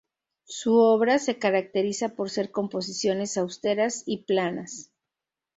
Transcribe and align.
Su 0.47 0.77
obra 0.77 1.19
se 1.19 1.37
caracteriza 1.37 2.15
por 2.15 2.31
ser 2.31 2.49
composiciones 2.49 3.37
austeras 3.37 4.01
y 4.07 4.23
planas. 4.23 4.91